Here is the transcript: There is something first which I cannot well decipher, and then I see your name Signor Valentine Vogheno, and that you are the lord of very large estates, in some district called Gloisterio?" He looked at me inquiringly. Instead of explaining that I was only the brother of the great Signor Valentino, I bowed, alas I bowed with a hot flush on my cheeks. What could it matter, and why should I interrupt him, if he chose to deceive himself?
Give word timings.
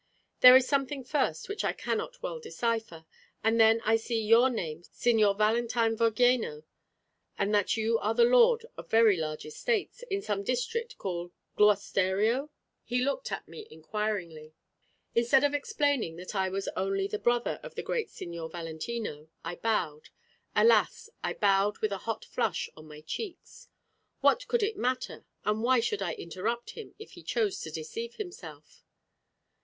There 0.39 0.55
is 0.55 0.67
something 0.67 1.03
first 1.03 1.47
which 1.47 1.63
I 1.63 1.73
cannot 1.73 2.23
well 2.23 2.39
decipher, 2.39 3.05
and 3.43 3.59
then 3.61 3.81
I 3.85 3.97
see 3.97 4.19
your 4.19 4.49
name 4.49 4.81
Signor 4.91 5.35
Valentine 5.35 5.95
Vogheno, 5.95 6.63
and 7.37 7.53
that 7.53 7.77
you 7.77 7.99
are 7.99 8.15
the 8.15 8.23
lord 8.23 8.65
of 8.77 8.89
very 8.89 9.15
large 9.15 9.45
estates, 9.45 10.01
in 10.09 10.23
some 10.23 10.41
district 10.41 10.97
called 10.97 11.31
Gloisterio?" 11.55 12.49
He 12.83 13.03
looked 13.05 13.31
at 13.31 13.47
me 13.47 13.67
inquiringly. 13.69 14.55
Instead 15.13 15.43
of 15.43 15.53
explaining 15.53 16.15
that 16.15 16.33
I 16.33 16.49
was 16.49 16.67
only 16.75 17.05
the 17.07 17.19
brother 17.19 17.59
of 17.61 17.75
the 17.75 17.83
great 17.83 18.09
Signor 18.09 18.49
Valentino, 18.49 19.27
I 19.45 19.53
bowed, 19.57 20.09
alas 20.55 21.11
I 21.23 21.33
bowed 21.35 21.77
with 21.77 21.91
a 21.91 21.97
hot 22.09 22.25
flush 22.25 22.71
on 22.75 22.87
my 22.87 23.01
cheeks. 23.01 23.69
What 24.21 24.47
could 24.47 24.63
it 24.63 24.77
matter, 24.77 25.25
and 25.45 25.61
why 25.61 25.79
should 25.79 26.01
I 26.01 26.13
interrupt 26.13 26.71
him, 26.71 26.95
if 26.97 27.11
he 27.11 27.21
chose 27.21 27.59
to 27.61 27.69
deceive 27.69 28.15
himself? 28.15 28.83